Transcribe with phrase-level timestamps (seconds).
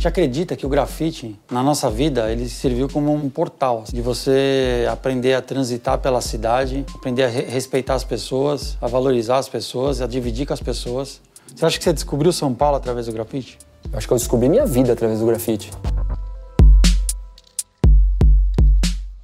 [0.00, 4.86] gente acredita que o grafite, na nossa vida, ele serviu como um portal de você
[4.90, 10.00] aprender a transitar pela cidade, aprender a re respeitar as pessoas, a valorizar as pessoas,
[10.00, 11.20] a dividir com as pessoas.
[11.54, 13.58] Você acha que você descobriu São Paulo através do grafite?
[13.92, 15.70] Eu acho que eu descobri minha vida através do grafite.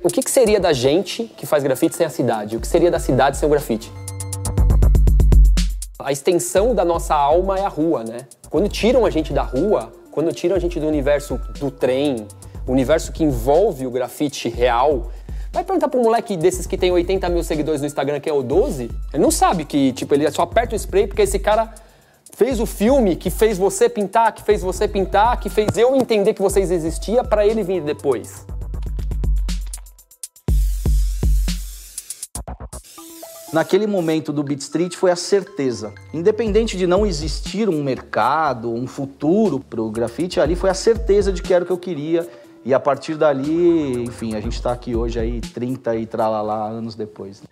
[0.05, 2.55] O que, que seria da gente que faz grafite sem a cidade?
[2.55, 3.91] O que seria da cidade sem o grafite?
[5.99, 8.27] A extensão da nossa alma é a rua, né?
[8.51, 12.27] Quando tiram a gente da rua, quando tiram a gente do universo do trem,
[12.67, 15.13] universo que envolve o grafite real,
[15.53, 18.43] vai perguntar um moleque desses que tem 80 mil seguidores no Instagram, que é o
[18.43, 21.71] 12, ele não sabe que, tipo, ele só aperta o spray porque esse cara
[22.35, 26.33] fez o filme que fez você pintar, que fez você pintar, que fez eu entender
[26.33, 28.47] que vocês existiam para ele vir depois.
[33.57, 35.95] Naquele momento do Beat Street foi a certeza.
[36.13, 41.33] Independente de não existir um mercado, um futuro para o grafite, ali foi a certeza
[41.33, 42.29] de que era o que eu queria.
[42.67, 46.95] E a partir dali, enfim, a gente está aqui hoje aí 30 e tralalá anos
[46.95, 47.43] depois.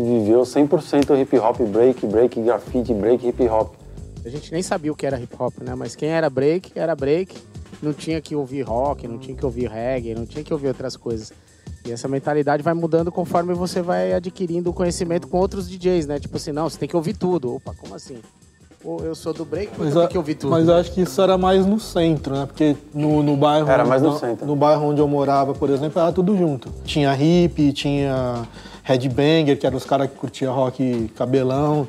[0.00, 3.74] Viveu 100% hip hop, break, break, grafite, break, hip hop.
[4.24, 5.74] A gente nem sabia o que era hip hop, né?
[5.74, 7.36] Mas quem era break, era break.
[7.82, 10.96] Não tinha que ouvir rock, não tinha que ouvir reggae, não tinha que ouvir outras
[10.96, 11.32] coisas.
[11.84, 16.20] E essa mentalidade vai mudando conforme você vai adquirindo o conhecimento com outros DJs, né?
[16.20, 17.56] Tipo assim, não, você tem que ouvir tudo.
[17.56, 18.18] Opa, como assim?
[19.04, 20.50] eu sou do break, mas eu tenho que ouvir tudo.
[20.50, 22.46] Mas eu acho que isso era mais no centro, né?
[22.46, 23.68] Porque no, no bairro.
[23.68, 24.46] Era mais no, no centro.
[24.46, 26.68] No bairro onde eu morava, por exemplo, era tudo junto.
[26.84, 28.46] Tinha hip, tinha
[28.82, 31.86] headbanger, que eram os caras que curtiam rock cabelão,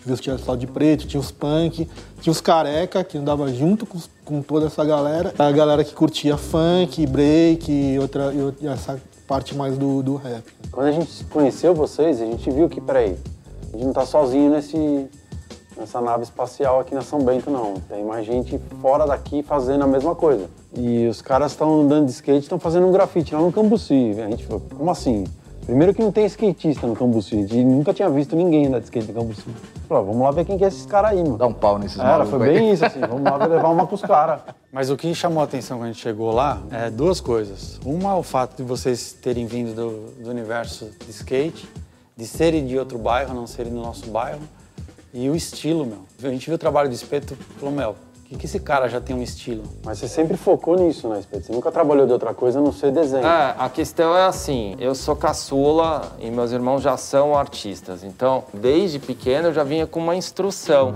[0.00, 1.88] que vestia só de preto, tinha os punk,
[2.20, 6.36] tinha os careca, que andava junto com, com, toda essa galera, a galera que curtia
[6.36, 10.44] funk, break e, outra, e essa parte mais do, do rap.
[10.70, 13.16] Quando a gente conheceu vocês, a gente viu que, peraí,
[13.72, 15.08] a gente não tá sozinho nesse,
[15.76, 17.74] nessa nave espacial aqui na São Bento, não.
[17.88, 20.48] Tem mais gente fora daqui fazendo a mesma coisa.
[20.76, 24.14] E os caras estão andando de skate, estão fazendo um grafite lá no Cambuci.
[24.20, 25.24] A gente falou, como assim?
[25.66, 27.36] Primeiro que não tem skatista no Cambuci.
[27.36, 29.42] A gente nunca tinha visto ninguém andar de skate no Cambuci.
[29.88, 31.38] Falei, vamos lá ver quem que é esses caras aí, mano.
[31.38, 33.00] Dá um pau nesses Era, foi bem isso, assim.
[33.08, 34.40] Vamos lá levar uma pros caras.
[34.70, 37.80] Mas o que chamou a atenção quando a gente chegou lá é duas coisas.
[37.84, 41.66] Uma, o fato de vocês terem vindo do, do universo de skate,
[42.16, 44.42] de serem de outro bairro, não serem do nosso bairro.
[45.14, 45.98] E o estilo, meu.
[46.22, 49.00] A gente viu o trabalho do Espeto e falou, meu, que, que esse cara já
[49.00, 49.62] tem um estilo?
[49.84, 51.46] Mas você sempre focou nisso, né, Espeto?
[51.46, 53.26] Você nunca trabalhou de outra coisa a não ser desenho.
[53.26, 58.02] É, a questão é assim, eu sou caçula e meus irmãos já são artistas.
[58.02, 60.94] Então, desde pequeno eu já vinha com uma instrução.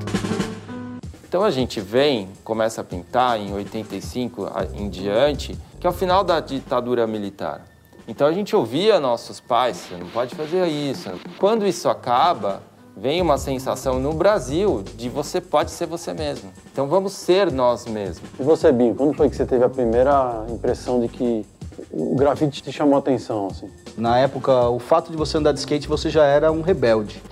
[1.28, 6.24] Então a gente vem, começa a pintar em 85 em diante, que é o final
[6.24, 7.60] da ditadura militar.
[8.08, 11.10] Então a gente ouvia nossos pais, você não pode fazer isso.
[11.38, 12.62] Quando isso acaba,
[13.00, 16.50] vem uma sensação no Brasil de você pode ser você mesmo.
[16.72, 18.28] Então vamos ser nós mesmos.
[18.38, 21.46] E você, Binho, quando foi que você teve a primeira impressão de que
[21.92, 23.46] o grafite te chamou a atenção?
[23.46, 23.70] Assim?
[23.96, 27.22] Na época, o fato de você andar de skate, você já era um rebelde.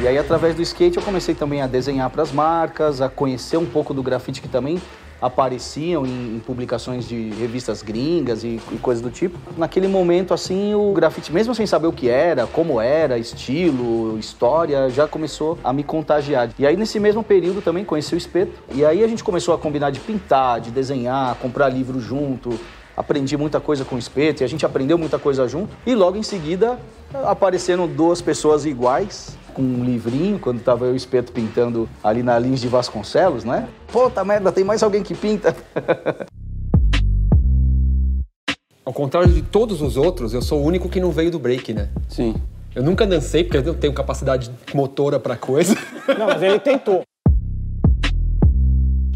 [0.00, 3.56] E aí, através do skate, eu comecei também a desenhar para as marcas, a conhecer
[3.56, 4.80] um pouco do grafite que também
[5.20, 9.38] apareciam em, em, publicações de revistas gringas e, e, coisas do tipo.
[9.56, 14.88] Naquele momento, assim, o grafite, mesmo sem saber o que era, como era, estilo, história,
[14.90, 16.50] já começou a me contagiar.
[16.58, 18.52] E aí, nesse mesmo período, também conheci o espeto.
[18.72, 22.58] E aí a gente começou a combinar de pintar, de desenhar, comprar livro junto.
[22.96, 25.76] Aprendi muita coisa com o espeto e a gente aprendeu muita coisa junto.
[25.86, 26.78] E logo em seguida
[27.24, 32.22] apareceram duas pessoas iguais com um livrinho, quando tava eu e o Espeto pintando ali
[32.22, 33.68] na Lins de Vasconcelos, né?
[33.88, 35.56] Puta merda, tem mais alguém que pinta.
[38.86, 41.74] Ao contrário de todos os outros, eu sou o único que não veio do break,
[41.74, 41.88] né?
[42.08, 42.36] Sim.
[42.72, 45.74] Eu nunca dancei porque eu não tenho capacidade motora para coisa.
[46.16, 47.02] Não, mas ele tentou.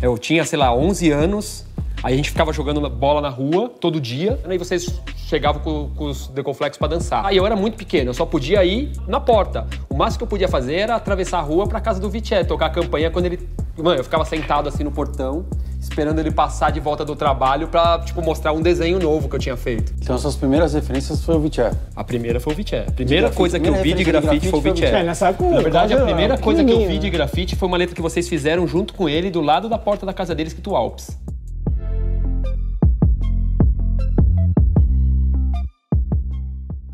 [0.02, 1.64] Eu tinha, sei lá, 11 anos,
[2.02, 4.38] Aí a gente ficava jogando bola na rua todo dia.
[4.44, 7.24] Aí vocês chegavam com, com os deconflexos para dançar.
[7.24, 9.66] Aí eu era muito pequeno, eu só podia ir na porta.
[9.88, 12.66] O máximo que eu podia fazer era atravessar a rua para casa do Viché, tocar
[12.66, 13.48] a campanha quando ele.
[13.78, 15.46] Mano, eu ficava sentado assim no portão,
[15.80, 19.38] esperando ele passar de volta do trabalho pra, tipo, mostrar um desenho novo que eu
[19.38, 19.94] tinha feito.
[19.98, 21.70] Então suas primeiras referências foi o Viché?
[21.96, 22.84] A primeira foi o Viché.
[22.86, 25.02] A primeira coisa que eu vi de grafite, foi o Viché.
[25.02, 28.28] Na verdade, a primeira coisa que eu vi de grafite foi uma letra que vocês
[28.28, 31.16] fizeram junto com ele do lado da porta da casa dele, escrito Alpes.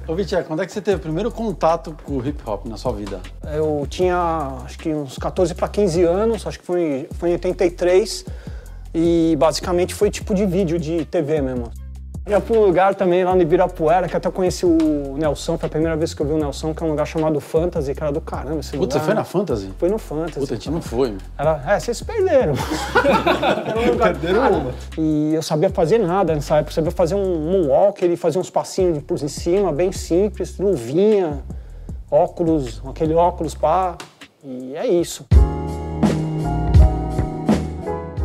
[0.08, 2.78] Ô, Vitinho, quando é que você teve o primeiro contato com o hip hop na
[2.78, 3.20] sua vida?
[3.54, 8.24] Eu tinha acho que uns 14 para 15 anos, acho que foi, foi em 83.
[8.94, 11.70] E basicamente foi tipo de vídeo de TV mesmo.
[12.28, 15.70] Ia para um lugar também lá no Ibirapuera, que até conheci o Nelson, foi a
[15.70, 18.12] primeira vez que eu vi o Nelson, que é um lugar chamado Fantasy, que era
[18.12, 18.92] do caramba esse Puta, lugar.
[18.98, 19.70] você foi na Fantasy?
[19.78, 20.40] Foi no Fantasy.
[20.40, 21.08] Puta, a gente não foi.
[21.12, 21.18] meu.
[21.38, 22.52] Era, é, vocês perderam.
[23.66, 24.72] Era um lugar- Perderam uma.
[24.98, 26.70] E eu sabia fazer nada nessa época.
[26.70, 30.58] Eu sabia fazer um moonwalk, ele fazia uns passinhos de por em cima, bem simples,
[30.58, 31.38] luvinha,
[32.10, 33.96] óculos, aquele óculos pá.
[34.44, 35.26] E é isso.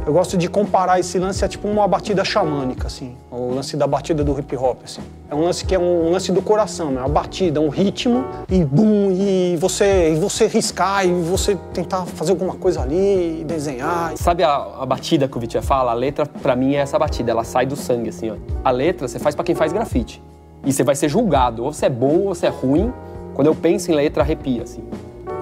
[0.06, 3.16] Eu gosto de comparar esse lance a tipo uma batida xamânica, assim.
[3.32, 5.02] O lance da batida do hip hop, assim.
[5.30, 7.00] É um lance que é um lance do coração, né?
[7.00, 12.32] Uma batida, um ritmo e bum, e você, e você riscar, e você tentar fazer
[12.32, 14.12] alguma coisa ali, desenhar.
[14.18, 15.92] Sabe a, a batida que o Vitinho fala?
[15.92, 17.32] A letra, pra mim, é essa batida.
[17.32, 18.36] Ela sai do sangue, assim, ó.
[18.62, 20.22] A letra você faz pra quem faz grafite.
[20.66, 21.64] E você vai ser julgado.
[21.64, 22.92] Ou você é bom ou você é ruim.
[23.34, 24.84] Quando eu penso em letra, arrepia, assim.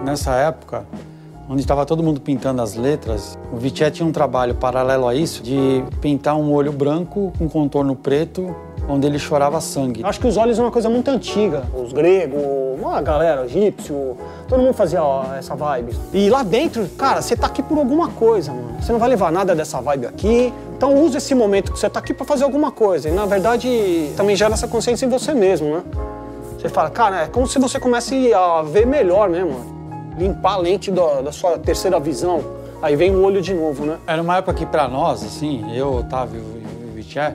[0.06, 0.86] Nessa época,
[1.51, 5.44] onde estava todo mundo pintando as letras, o Vitinho tinha um trabalho paralelo a isso
[5.44, 8.56] de pintar um olho branco com contorno preto,
[8.88, 10.01] onde ele chorava sangue.
[10.01, 11.63] Acho que os olhos é uma coisa muito antiga.
[11.75, 12.39] Os gregos,
[12.89, 14.15] a galera, egípcio,
[14.48, 15.94] todo mundo fazia ó, essa vibe.
[16.13, 18.81] E lá dentro, cara, você tá aqui por alguma coisa, mano.
[18.81, 20.53] Você não vai levar nada dessa vibe aqui.
[20.77, 23.09] Então use esse momento que você tá aqui pra fazer alguma coisa.
[23.09, 25.83] E na verdade, também gera essa consciência em você mesmo, né?
[26.57, 29.81] Você fala, cara, é como se você comece a ver melhor mesmo.
[30.18, 32.44] Limpar a lente da, da sua terceira visão.
[32.81, 33.98] Aí vem o olho de novo, né?
[34.08, 37.34] Era uma época que pra nós, assim, eu, Otávio e o Vitinho,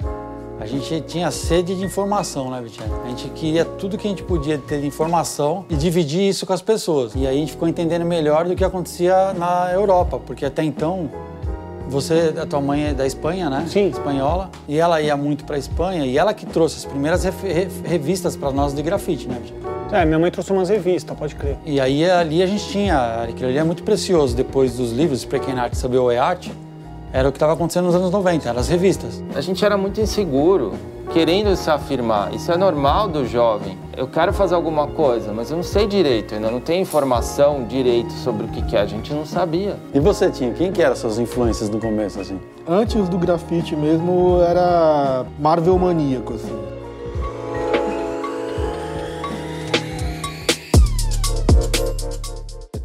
[0.58, 2.88] a gente tinha sede de informação, né, Vitinho?
[3.05, 6.52] A gente queria tudo que a gente podia ter de informação e dividir isso com
[6.52, 7.14] as pessoas.
[7.14, 11.11] E aí a gente ficou entendendo melhor do que acontecia na Europa, porque até então
[11.88, 13.67] você, a tua mãe é da Espanha, né?
[13.69, 13.88] Sim.
[13.88, 14.50] Espanhola.
[14.67, 17.23] E ela ia muito pra Espanha e ela que trouxe as primeiras
[17.84, 19.75] revistas para nós de grafite, né, Vitinho?
[19.92, 21.56] É, minha mãe trouxe umas revistas, pode crer.
[21.64, 25.62] E aí ali a gente tinha, aquilo ali é muito precioso depois dos livros, Pequena
[25.62, 26.52] Arte Saber o é Arte,
[27.12, 29.22] era o que estava acontecendo nos anos 90, eram as revistas.
[29.34, 30.74] A gente era muito inseguro,
[31.12, 32.34] querendo se afirmar.
[32.34, 33.78] Isso é normal do jovem.
[33.96, 38.12] Eu quero fazer alguma coisa, mas eu não sei direito, ainda não tenho informação direito
[38.12, 38.80] sobre o que que é.
[38.80, 39.76] A gente não sabia.
[39.94, 42.38] E você, Tinho, quem que eram suas influências no começo, assim?
[42.68, 46.75] Antes do grafite mesmo, era Marvel maníaco, assim.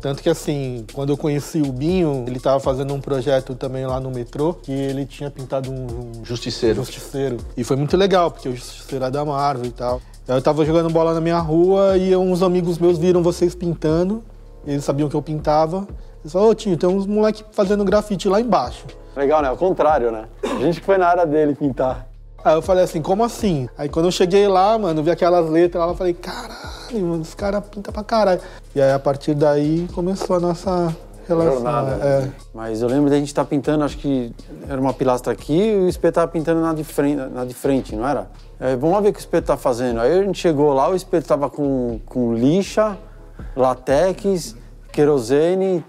[0.02, 4.00] Tanto que assim, quando eu conheci o Binho, ele tava fazendo um projeto também lá
[4.00, 6.78] no metrô, que ele tinha pintado um, um Justiceiro.
[6.78, 7.38] Justiceiro.
[7.56, 10.02] E foi muito legal, porque o Justiceiro é da Marvel e tal.
[10.28, 14.24] Eu tava jogando bola na minha rua e uns amigos meus viram vocês pintando.
[14.66, 15.88] Eles sabiam que eu pintava.
[16.22, 18.86] Eles falaram, ô Tinho, tem uns moleque fazendo grafite lá embaixo.
[19.16, 19.50] Legal, né?
[19.50, 20.26] Ao contrário, né?
[20.44, 22.08] A gente que foi na área dele pintar.
[22.44, 23.70] Aí eu falei assim, como assim?
[23.78, 27.34] Aí quando eu cheguei lá, mano, vi aquelas letras lá, eu falei, caralho, mano, os
[27.34, 28.42] caras pintam pra caralho.
[28.76, 30.96] E aí a partir daí começou a nossa
[31.28, 31.54] relação.
[31.54, 31.92] Jornada.
[32.04, 32.30] É.
[32.54, 34.34] Mas eu lembro da gente estar pintando, acho que
[34.68, 37.96] era uma pilastra aqui e o espeto tava pintando na de frente, na de frente
[37.96, 38.30] não era?
[38.60, 40.00] É, vamos lá ver o que o espeto tá fazendo.
[40.00, 42.98] Aí a gente chegou lá, o espeto tava com, com lixa,
[43.56, 44.56] latex,
[44.92, 45.84] querosene,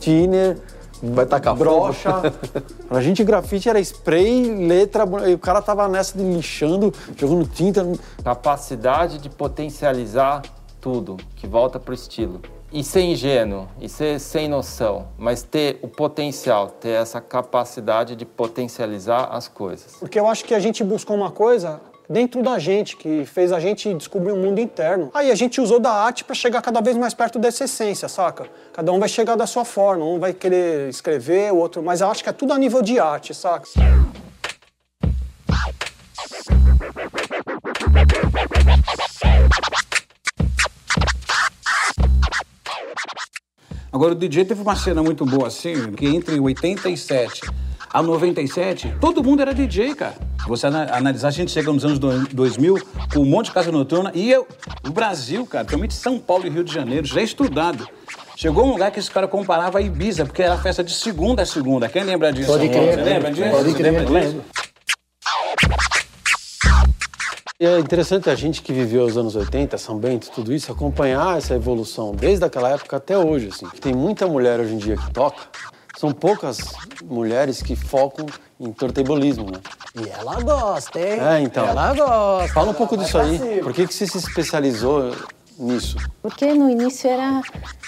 [0.00, 0.58] thinner,
[1.02, 2.10] Vai tacar brocha.
[2.88, 5.04] Pra gente, grafite era spray, letra.
[5.28, 7.86] E o cara tava nessa de lixando, jogando tinta.
[8.22, 10.42] Capacidade de potencializar
[10.80, 12.40] tudo, que volta pro estilo.
[12.72, 18.24] E ser ingênuo, e ser sem noção, mas ter o potencial, ter essa capacidade de
[18.24, 19.96] potencializar as coisas.
[19.98, 23.60] Porque eu acho que a gente buscou uma coisa dentro da gente, que fez a
[23.60, 25.10] gente descobrir um mundo interno.
[25.12, 28.46] Aí a gente usou da arte para chegar cada vez mais perto dessa essência, saca?
[28.72, 32.10] Cada um vai chegar da sua forma, um vai querer escrever, o outro, mas eu
[32.10, 33.66] acho que é tudo a nível de arte, saca?
[43.92, 47.40] Agora, o DJ teve uma cena muito boa, assim, que entre 87
[47.90, 50.35] a 97, todo mundo era DJ, cara.
[50.46, 52.76] Você ana- analisar, a gente chega nos anos do- 2000
[53.12, 54.46] com um monte de casa noturna e eu,
[54.86, 57.86] o Brasil, cara, principalmente São Paulo e Rio de Janeiro, já estudado.
[58.36, 61.46] Chegou um lugar que esse cara comparava a Ibiza, porque era festa de segunda a
[61.46, 61.88] segunda.
[61.88, 62.48] Quem lembra disso?
[62.52, 63.50] Pode crer, Você lembra disso?
[63.50, 64.42] pode crer, lembra disso?
[67.58, 71.38] E é interessante a gente que viveu os anos 80, São Bento, tudo isso, acompanhar
[71.38, 73.66] essa evolução desde aquela época até hoje, assim.
[73.80, 75.42] Tem muita mulher hoje em dia que toca,
[75.98, 76.58] são poucas
[77.02, 78.26] mulheres que focam
[78.58, 79.60] em tortebolismo, né?
[79.94, 81.20] E ela gosta, hein?
[81.20, 81.66] É, então.
[81.66, 82.52] Ela gosta.
[82.54, 83.38] Fala um pouco disso aí.
[83.38, 83.62] cima.
[83.62, 85.14] Por que, que você se especializou
[85.58, 85.96] nisso?
[86.22, 87.42] Porque no início era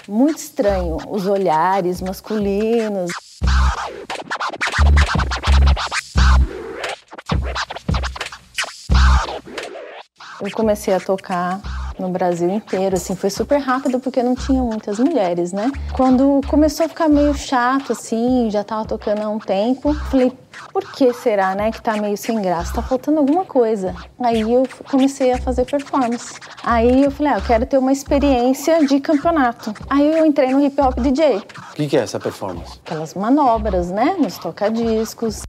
[0.07, 3.11] muito estranho os olhares masculinos.
[10.41, 11.61] Eu comecei a tocar
[11.99, 15.71] no Brasil inteiro, assim, foi super rápido porque não tinha muitas mulheres, né?
[15.93, 20.33] Quando começou a ficar meio chato, assim, já tava tocando há um tempo, falei,
[20.73, 22.75] por que será, né, que tá meio sem graça?
[22.75, 23.95] Tá faltando alguma coisa.
[24.21, 26.39] Aí eu comecei a fazer performance.
[26.63, 29.75] Aí eu falei, ah, eu quero ter uma experiência de campeonato.
[29.89, 31.37] Aí eu entrei no hip hop DJ.
[31.37, 32.79] O que, que é essa performance?
[32.85, 35.43] Aquelas manobras, né, nos tocadiscos.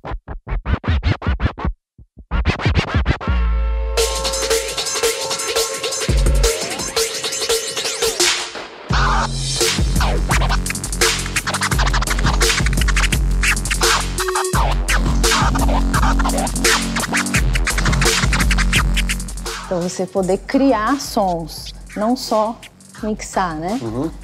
[19.90, 22.56] Você poder criar sons, não só
[23.04, 23.80] mixar, né?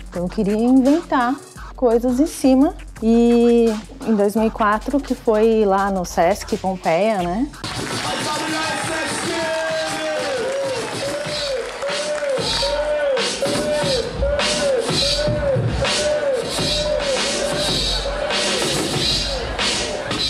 [0.10, 1.36] Então eu queria inventar
[1.76, 3.66] coisas em cima e
[4.06, 7.48] em 2004 que foi lá no Sesc Pompeia, né?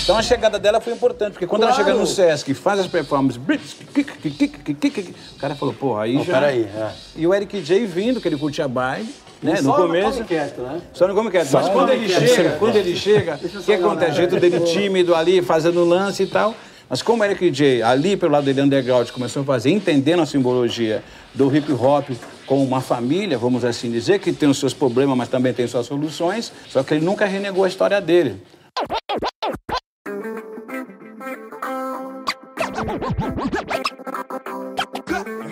[0.06, 2.86] Então a chegada dela foi importante, porque quando ela chega no Sesc e faz as
[2.86, 6.34] performances, o cara falou, pô, aí Não, já...
[6.34, 6.92] peraí, é.
[7.16, 9.10] E o Eric J vindo, que ele curtia baile,
[9.42, 10.12] né, no Só começo.
[10.12, 10.80] come quieto, né?
[10.94, 11.50] Só não come quieto.
[11.52, 14.12] Mas quando ele chega, quando ele chega, o que acontece?
[14.12, 16.54] O jeito dele tímido ali, fazendo lance e tal.
[16.88, 20.26] Mas como o Eric J, ali pelo lado dele underground, começou a fazer, entendendo a
[20.28, 22.12] simbologia do hip hop
[22.46, 25.88] como uma família, vamos assim dizer, que tem os seus problemas, mas também tem suas
[25.88, 28.40] soluções, só que ele nunca renegou a história dele.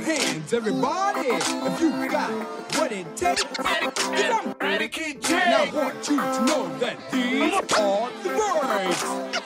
[0.03, 1.29] Hands, everybody.
[1.29, 2.29] If you got
[2.77, 3.43] what it takes.
[3.59, 3.77] Now
[5.63, 9.42] I want you to know that these are the words.